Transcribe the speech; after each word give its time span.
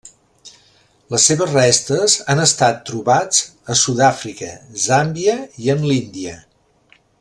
Les 1.15 1.27
seves 1.31 1.53
restes 1.57 2.15
han 2.33 2.41
estat 2.45 2.81
trobats 2.91 3.45
a 3.75 3.79
Sud-àfrica, 3.85 4.53
Zàmbia 4.89 5.41
i 5.67 5.75
en 5.79 5.91
l'Índia. 5.93 6.39